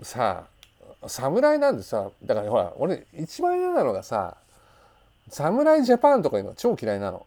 [0.02, 0.46] さ
[1.08, 4.38] 侍なんでさだからほら俺一番嫌なのがさ
[5.30, 7.26] 侍ジャパンとかいうの超嫌いなの。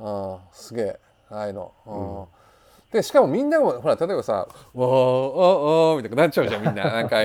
[0.00, 0.38] うん。
[0.52, 1.00] すげえ。
[1.30, 1.72] ああいうの。
[1.86, 2.40] うん。
[2.92, 6.82] でしかもみんなもほら例えばさ「わーおーおー」みたいになっちゃうじゃんみんな。
[6.90, 7.18] なんか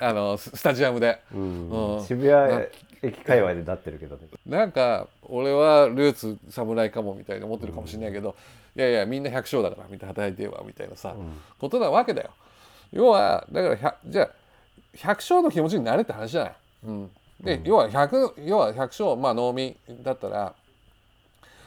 [0.00, 1.20] あのススタジアムで。
[1.32, 1.70] うん。
[1.96, 2.04] うん。
[2.04, 2.66] 渋谷
[3.02, 4.22] 駅界隈でなってるけどね。
[4.46, 8.34] なんか俺はルーツ侍かもみたいに思ってるかもしれないけど、
[8.74, 11.14] いやいやみんな百姓だからみたいな働いてるわみたいなさ、
[11.60, 12.30] ことなわけだよ。
[12.92, 14.30] 要はだから百じゃあ
[14.96, 16.54] 百姓の気持ちになれって話じゃない。
[16.84, 17.10] うん、
[17.40, 20.54] で、要は百要は百姓まあ農民だったら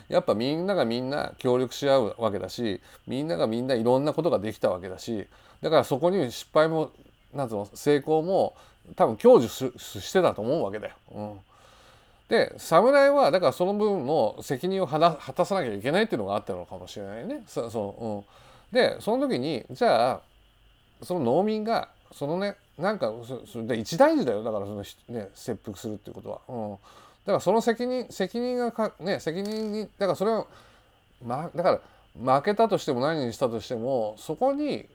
[0.10, 5.28] やっぱみんながみんな協力し合うわけだしみんながみんないろんなことができたわけだし
[5.62, 6.92] だからそこに失敗も
[7.34, 8.56] なんつうの成功も
[8.96, 10.94] 多分享受ししてたと思うわけだよ。
[11.14, 11.40] うん、
[12.30, 17.44] で侍はだからその分の責任を果た果たさなきゃいけないっていうのがあったのかもしれないね。
[17.48, 18.24] そそううん、
[18.72, 20.22] でその時にじゃあ
[21.04, 26.40] その農民がそのねなんかそそで一大事だよだからその、ね、切腹するっていうことは。
[26.48, 26.78] うん、
[27.28, 30.46] だからその責任責任がかね責任にだからそれは、
[31.22, 31.82] ま、だか
[32.16, 34.88] ら負けたとしても何にしたとしてもそこに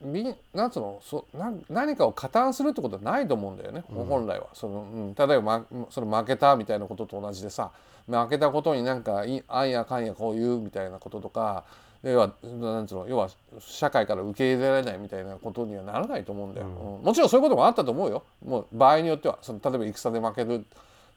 [0.00, 4.46] みんなんつうのそな何かを加担するってことはないと思うんだよね、本来は。
[4.52, 7.72] その、うん、例えば、ま、その負けたみたいなことと同じでさ
[8.06, 11.64] 負けたことになんかいあんやかんやこう言うみたいなこととか
[12.04, 17.04] 要はなんつうの要は社会から受け入れられないみたいなことにはならないと思うんだよ、うん。
[17.04, 18.22] もちろんそういうこともあったと思うよ。
[18.44, 20.64] もう場合によってはその例えば戦で負ける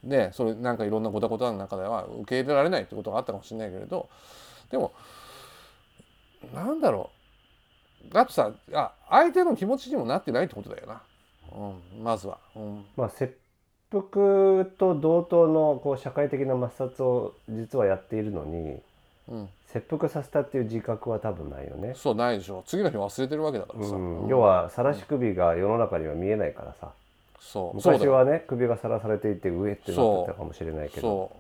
[0.04, 4.10] でそれなんかいろんなごたごたの中では受け入れられないってことがあったかもしれないけれど
[4.72, 4.94] でも
[6.54, 7.10] なんだろ
[8.10, 8.14] う。
[8.14, 11.02] だってさあ相手の気持ちにもなってないってことだよな、
[11.54, 13.38] うん、まずは、うん、まあ切
[13.92, 18.80] 腹と同等のこう社会的な抹殺を実はやっているのに
[19.30, 22.64] うん、切腹させたっていう自覚は多分ないよね、そうないでしょ。
[22.66, 26.92] 次の日忘れてるわけだからさ、うん、要は晒し首が世の中には見えないからさ
[27.40, 27.76] そう。
[27.76, 31.02] 昔はね首がさらされていて上ってなってたかもしれないけど。
[31.02, 31.32] そ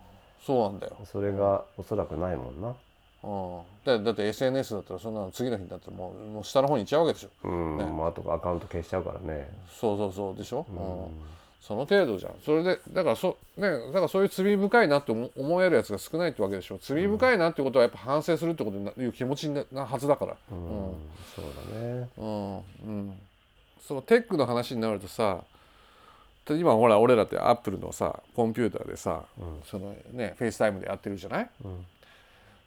[0.43, 0.45] う。
[0.45, 0.71] そう。
[0.71, 2.75] なんだよ、それがおそらくないもんな、
[3.23, 7.29] うん、だだって SNS だったらそんなの次の日だったらもうもう下の方に行っちゃうわけでしょ。
[7.43, 7.77] うん。
[7.97, 9.49] まあ、あとアカウント消しちゃうからね。
[9.69, 10.35] そうそうそう。
[10.35, 10.77] でしょ、うん。
[11.61, 12.33] その程度じゃん。
[12.45, 16.79] それでだからそ,、ね、だからそういう罪深いなって思思えるやつが少ないってわけでしょ。
[16.81, 20.37] 罪深いなってことはやっぱ反省するってことにないう気持ちにななはずだから。
[20.51, 20.93] うん、
[21.35, 22.09] そうだね。
[22.17, 22.55] うん。
[22.55, 23.19] うん。
[23.85, 25.41] そうテックの話になるとさ
[26.55, 29.23] 今ほら俺らってアップルのさコンピューターでさ、
[29.69, 31.49] そのね FaceTime でやってるじゃない、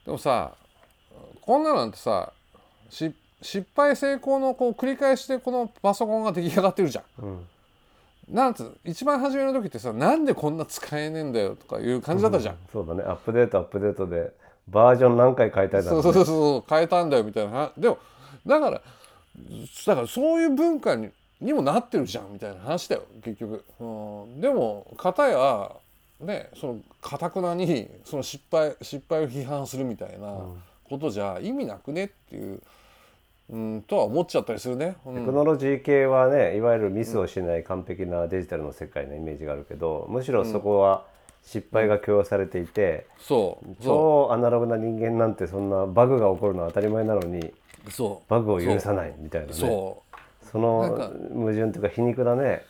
[0.04, 0.52] でもさ
[1.40, 2.32] こんなのなんてさ
[2.88, 7.24] し失敗成功のこう繰り返しでこのパソコンが出来上がってるじゃん。
[7.24, 7.46] うん。
[8.28, 12.56] なんつう一番初めの時ってさなんでこんな使えねえんだよとかいう感じだったじゃん。
[12.72, 13.02] そうだね。
[13.02, 14.30] アップデートアップデートで
[14.68, 17.50] バージョン何回変えたいだろそううそうそうそう変えたんだよみたいな。
[17.50, 17.98] 話でも
[18.46, 18.82] だから
[19.86, 21.08] だからそういう文化に
[21.40, 23.84] にもなってるじゃんみたいな話だよ結局、う
[24.36, 25.70] ん、でも片や
[26.20, 30.38] ねそのかたくなにその失敗失敗を批判するみたいな
[30.84, 32.60] ことじゃ意味なくねっていう、
[33.50, 35.14] うん、とは思っちゃったりするね、うん。
[35.14, 41.04] テクノロジー系はねいわゆるミスをしない完璧なデジタルの世界のイメージがあるけどむしろそこは
[41.44, 43.82] 失敗が許容されていて、そう。
[43.82, 47.38] そ超アナログな人間なんてそんなバグが起こるのは当たり前なのに
[47.86, 48.30] うそう。
[48.30, 49.52] バグを許さないみたいなね。
[49.54, 50.09] そう
[50.50, 52.62] その矛盾というか皮肉だね。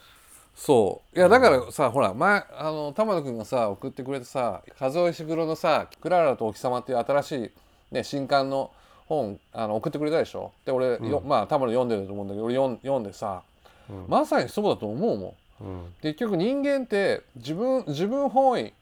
[0.55, 1.19] そう。
[1.19, 7.51] いやだからさ、ほら前あの玉野君がさ送ってくれてさ数尾石黒のさ「クララとお日様」っていう新しい、
[7.95, 8.71] ね、新刊の
[9.09, 10.53] 本あの送ってくれたでしょ？
[10.64, 13.43] で俺、よまあ玉野読んでると思うんだけど俺読ん読んでさ、
[14.07, 15.64] まさにそうだと思うもん。
[15.64, 15.95] うん。
[16.03, 18.73] 結局人間って自分自分本位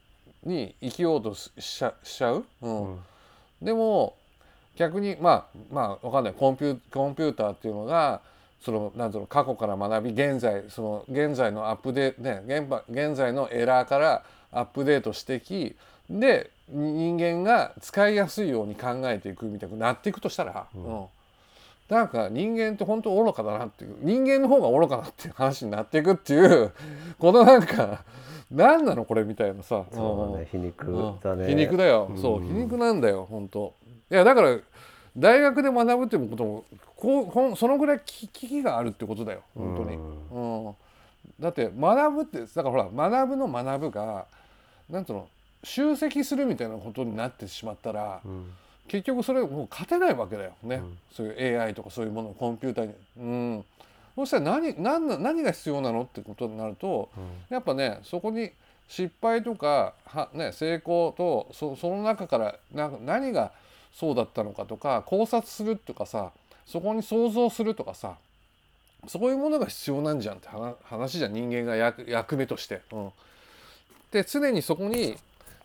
[0.44, 2.98] に生きようとししちゃしちゃう、うん。
[3.62, 4.14] でも
[4.76, 6.34] 逆にまあまあわかんない。
[6.34, 8.20] コンピュコンピューターっていうのが
[8.60, 15.76] そのなんていうの過去から学び現在その現在のアップデートね現場現在のエラーからアップデートしてき
[16.10, 21.04] で人間が使いやすいように考えていくみたいになっていくとしたら、うん。
[21.88, 26.72] なんか人間って本当愚かだなっていう人間の方が愚かなっていう話になっていくっていう
[27.18, 28.04] このなんか
[28.50, 31.48] 何なのこれみたいなさそうだね皮肉だね。
[31.48, 33.74] 皮肉だよ、そう皮肉なんだよ本当。
[34.10, 34.58] いやだから
[35.18, 36.64] 大学で学ぶっていうことも
[36.96, 39.42] こうほんそのぐらい危危機があるってことだよ。
[39.54, 40.74] 本当に、うん。
[41.40, 44.26] だって学ぶってだからほら学ぶの学ぶが
[44.88, 45.28] なんつうの
[45.64, 48.20] 集積するみたいなことになってしまったら、
[48.86, 50.80] 結局それもう勝てないわけだよね、
[51.12, 52.94] そういう AI とかそういうものコンピューターに。
[53.18, 53.64] うん。
[54.16, 57.08] そしたら何何何何が必要なのってことになると、
[57.50, 58.50] やっぱねそこに
[58.88, 63.52] 失敗とかは、ね、成功とそその中からな何が
[63.92, 66.32] そうだったのかとか考察するとかさ
[66.66, 68.16] そこに想像するとかさ
[69.06, 70.48] そういうものが必要なんじゃんって
[70.84, 72.80] 話じゃん人間が役目として。
[72.92, 73.12] うん、
[74.10, 75.16] で常にそこに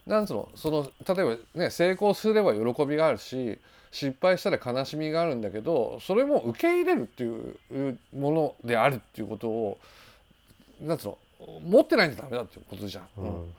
[0.05, 3.57] なんつうのその例えばね成功すれば喜びがあるし
[3.91, 9.77] 失敗したら悲しみがあるんだけどそれも受け入れるっていうものであるっていうことを
[10.81, 11.17] なんつうの
[11.65, 13.07] 持ってないとダメだっていうことじゃん。
[13.17, 13.53] うん、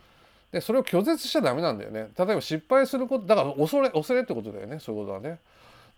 [0.55, 2.11] でそれを拒絶しちゃダメなんだよね。
[2.17, 5.41] 例えば失敗することだから恐れ恐れってことだよねそういうことはね。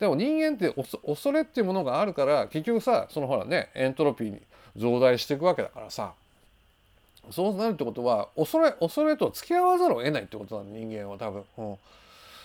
[0.01, 0.73] でも人間って
[1.07, 4.40] 恐れっていうものがあるから結局さそのほらねエントロピーに
[4.75, 6.14] 増大していくわけだからさ
[7.31, 11.45] そうなるってことは恐れ恐れと付き合わざるを得ないってことなんだ人間は多分。
[11.59, 11.77] うん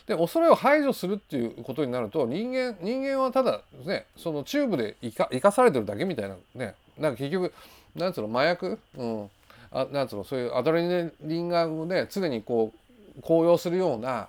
[0.07, 7.53] で恐れを排除するっていうことになると人間人間はただねそのチューブで生か生かされてるだけみたいなねなんか結局
[7.95, 9.29] なんつうの麻薬、うん、
[9.71, 12.73] あなんつうのそういうアドレナリンがね常にこ
[13.17, 14.27] う高揚するような、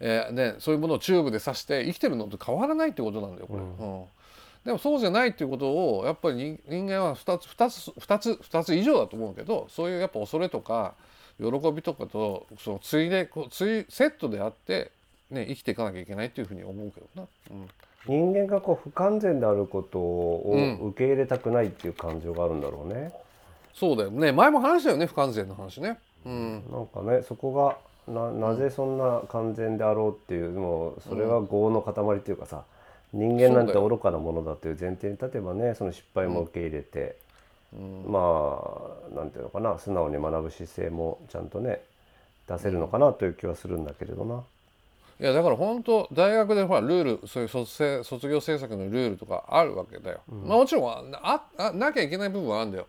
[0.00, 3.60] えーね、そういうものをチューブで刺して生きてるのと変わらないってことなんだよこれ。
[3.60, 4.04] うん、うん
[4.64, 10.94] でもそうじゃないっていうことをやっぱり人間は2つ2つ2つ2つ以上だと思うけどそういうやっぱ恐れとか
[11.38, 14.92] 喜びとかとそのついでこうついセットであって、
[15.30, 17.28] ね、生きていかなきゃいけないっていうふうに思うけどな。
[17.50, 17.68] うん
[18.04, 23.12] 人間がこう不完全であることを受け入れたくないっていう感情があるんだろうね。
[23.72, 24.32] うん、そうだよね。
[24.32, 25.98] 前も話したよね不完全の話ね。
[26.24, 27.76] うん、なんかねそこが
[28.12, 32.64] ななぜそんな完全であろうっていうもそれは業の塊っていうかさ、
[33.12, 37.16] 人間なんて愚かなものだという前提に立てばねその失敗も受け入れて、
[37.72, 38.60] うん、ま
[39.12, 41.82] あなんていうのかな素直に学ぶ姿勢もちゃんとね
[42.48, 44.42] 出せるのかなという気はするんだけれどな。
[45.20, 52.88] いやだから本当大学でほらルールそういう卒卒業制作のルールとかあるわけだよ、うん、まあ、もちろんああなきゃいけない部分はあるんだよ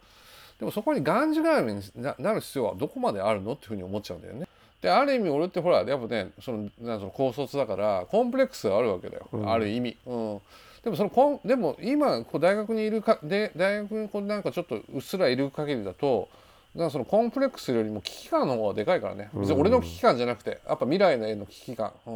[0.60, 4.48] でもそこにがんじがらめになる必要はどこまであるのっていうふうに思っちゃうんだよね。
[4.82, 10.42] である意味俺ってほらやっぱねそのなんその高卒だからコンプレックスがあるわけだよ、うん、ある意味、うん、
[10.84, 16.28] でもそのこんでも今こう大学にいるかで大学にこうなんかちょっとうっすらいる限りだと
[16.76, 19.30] だからそのコンプレックスよりも危機感の方がでかいからね。
[19.34, 22.12] 別に俺の危機感じゃなくてやっぱ未来への危機感、う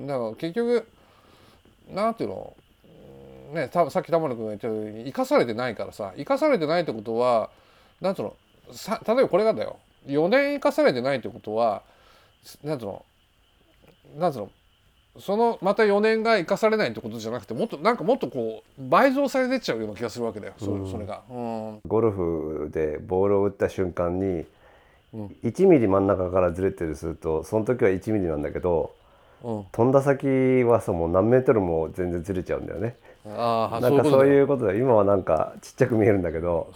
[0.00, 0.88] ん、だから結局
[1.92, 2.56] なんていうの？
[3.52, 7.50] ねたさっき玉野君が言ったように生かされてないからさ生かされてないってことは
[8.00, 8.36] なんていうの
[8.72, 9.78] さ例えばこれがだよ。
[10.06, 11.82] 4年生かされてないってことは
[12.62, 13.04] なんていうの
[14.18, 14.50] なんていうの
[15.20, 24.44] そのまた4年が生かされないってことじゃなくてもっとなんかもっとこう倍増されてっちゃうような気がするわけだよ、うん、それが、うん、ゴルフでボールを打った瞬間に
[25.42, 28.94] 1ミリ真ん中からずれてるするとその時は1ミリなんだけど、
[29.42, 30.26] うん、飛んだ先
[30.64, 32.96] はさもう何メートルも全然ずれちゃうんだよね。
[33.34, 36.72] あなんかそういうことで今はなんかちっちゃく見えるんだけど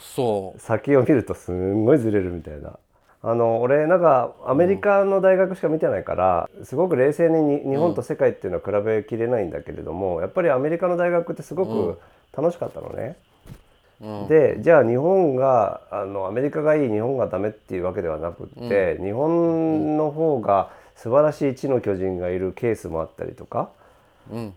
[0.58, 2.78] 先を見るとすんごいずれるみたいな。
[3.22, 11.98] あの俺なんかアメリカの大学しか見てないからすごく冷静に日本と世界っていうのは比べきれないんだけれどもやっぱりアメリカの大学ってすごく
[12.34, 13.16] 楽しかったのね。
[14.28, 23.68] でじゃあ日本があのアメリカがいい日本がダメっていうわけではなくって、日本の方が素晴らしい地の巨人がいるケースもあったりとか、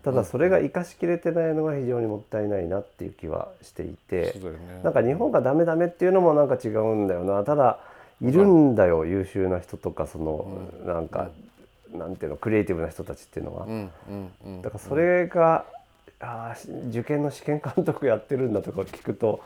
[0.02, 4.34] ただそれが生かしきれてないのが非常にもったいないなっていう気はしていて、
[4.82, 7.44] なんか日本がダメダメっていうのもなんか違うんだよな。
[7.44, 7.78] ただ
[8.22, 10.46] いるんだよ、優秀な人とかその、
[10.82, 11.30] うん、なんか、
[11.92, 13.66] うん、なんていうのクリエイティブな人たちっていうのは、
[14.62, 15.64] だからそれが、
[16.20, 16.54] あ
[16.88, 19.40] 受験の試験監督やってるんだとか聞くと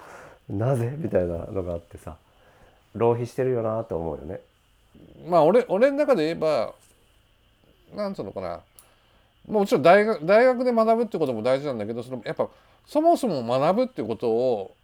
[0.48, 2.16] なぜみたいなのがあってさ
[2.94, 4.40] 浪費してるよなと思うよね。
[5.28, 6.74] まあ俺俺の中で言えば
[7.94, 8.60] なんつうのかな
[9.48, 12.48] もちろん大学大学で学ぶってことも大事なんだけどそのやっぱ
[12.87, 14.74] そもそも学ぶってことを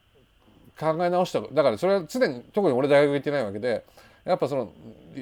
[0.78, 3.84] 考え直しただからそれは常に特に俺大学行ってないわけで
[4.24, 4.72] やっぱその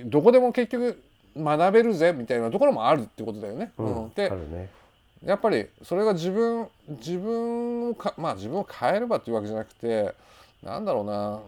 [0.07, 1.02] どこでも結局
[1.37, 3.72] 学べるぜみたいなところもあるってことだよね。
[3.78, 4.68] うん、で、ね、
[5.24, 10.14] やっぱりそれが自分自分をかまあ自分を変えればっていうわけじゃなくて
[10.62, 11.40] なんだろうな。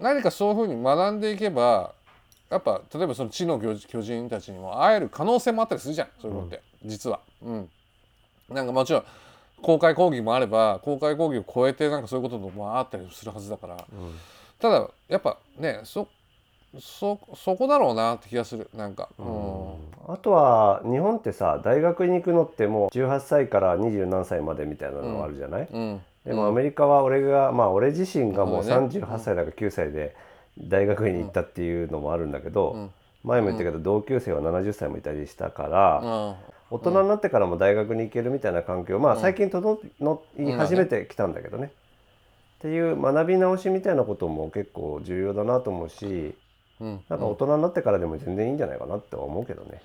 [0.00, 1.92] 何かそういうふうに学んでいけば
[2.48, 7.20] やっぱ例えばその知の巨人たちにも会える可能性もあったりするじゃんそういうのって、うん、実は。
[7.42, 7.70] うん、
[8.50, 9.04] なんかもちろん
[9.62, 14.14] 公開講義もあれば公開講義を超えてなんかそういうこともあったりするはずだから、うん、
[14.58, 16.08] ただやっぱねそ
[16.78, 19.74] そそこだろうなって気がするなんか、うん、
[20.08, 25.80] あとは日本ってさ大学に行くのってもう18歳から二十何歳までみたいなのがあるじゃない、うん。
[25.80, 30.14] うん、でもアメリカは俺がまあ俺自身がもう38歳だか9歳で
[30.58, 32.90] 大学院に行ったっていうのもあるんだけど、
[33.24, 36.36] 前も言ったけど同級生は70歳もいたりしたから、
[36.70, 39.82] 大人になってからも大学に行けるみたいな環境まあ最近整
[40.38, 41.72] い始めてきたんだけどね。
[42.58, 46.34] っていう学び直しみたいなことも結構重要だなと思うし
[46.80, 47.00] うん。
[47.08, 49.80] なんか大人になってからでも全然いいんじゃないかなって思うけどね。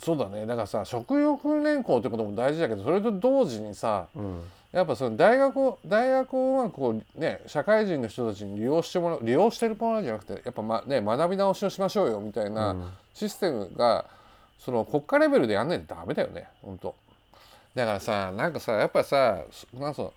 [0.00, 0.44] そうだね。
[0.46, 4.42] だからさ職業訓練校ってことも大事だけどそれと同時にさうん。
[4.74, 14.04] やっぱその大学を大学をうまくこうね社会人の人たちに利用してもらう利用してるもらうんじゃなくてやっぱ、まね、学び直しをしましょうよみたいなシステムが
[14.64, 16.48] その国家レベルでやんないとダメだよね。
[16.62, 16.94] 本当。
[17.74, 19.42] だからさなんかさやっぱさ
[19.74, 20.12] なんそ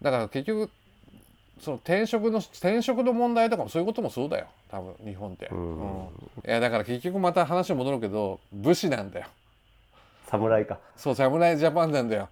[0.00, 0.70] だから結局
[1.60, 4.46] その転職の転職の問題とかもそういうこともそうだよ。
[4.70, 6.08] 多分日本って、うん。
[6.46, 9.26] いやだから結局また話戻るけど武士なんだよ。
[10.28, 10.78] 侍か。
[10.96, 12.28] そう侍ジャパンなんだよ。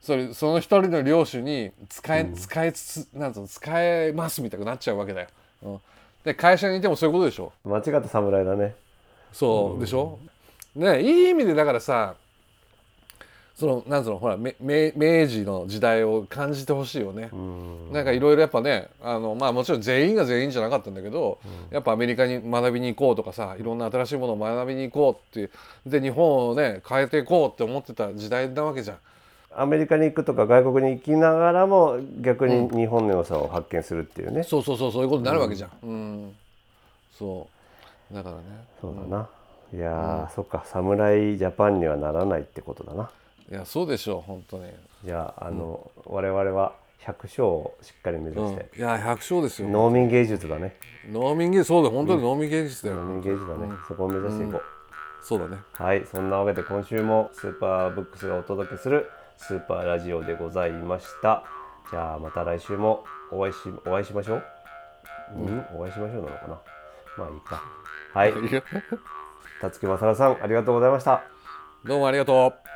[0.00, 5.28] それその一人の領主に使え、使えつつなんつうの使えますみたいになっちゃうわけだよ、
[5.62, 5.80] うん、
[6.22, 7.52] で会社にいてもそういうことでしょ。
[7.64, 8.74] 間違った侍だね。
[9.32, 10.18] そうでしょ
[10.76, 12.14] ねいい意味でだからさ
[13.56, 17.92] そのなんつうのほらめ明明治の時代を感じてほしいよね、うん。
[17.92, 21.38] なんかいろいろやっぱねあのまあもちろん全員が全員じゃなかったんだけど、
[21.70, 25.50] やっぱアメリカに学びに行こうとかさいろんな新しいものを学びに行こうって
[25.86, 28.98] で日本をね変えていこうって思ってた時代なわけじゃん。
[29.58, 35.70] アメリカに行くとか外国に行きながらも逆に日本の良さを発見するっていうね、そうそうそうそういうことになるわけじゃん。
[35.82, 36.36] うん、
[37.18, 37.48] そ
[38.10, 38.14] う。
[38.14, 38.42] だからね。
[38.82, 39.26] そうだな、
[39.72, 43.10] いやー、そっか侍ジャパンにはならないってことだな。
[43.50, 44.64] いやそうでしょう本当に。
[45.04, 48.50] じゃああの、我々は100勝をしっかり目指うん。
[48.50, 49.68] して、いや百姓ですよ。
[49.68, 50.76] 農民芸術だね。
[51.10, 52.96] 農民芸術そうだ本当に農民芸術だよ。
[52.96, 54.62] 農民芸術だね、そこを目指していこう、
[55.22, 55.58] そうだね。
[55.72, 61.44] はいそんなわけで今週もスーパーブックスがお届けするスーパーラジオでございました。
[61.90, 64.42] じゃあまた来週もお会いしお会いしましょう？
[65.36, 66.58] うん、お会いしましょうなのかな？
[67.18, 67.62] まあいいか。
[68.14, 68.32] はい
[69.60, 71.22] 辰木正さんありがとうございました
[71.84, 72.75] どうもありがとう。